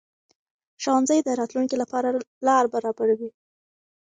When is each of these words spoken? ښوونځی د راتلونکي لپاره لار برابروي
ښوونځی 0.81 1.19
د 1.23 1.29
راتلونکي 1.39 1.75
لپاره 1.81 2.09
لار 2.47 2.65
برابروي 2.73 3.29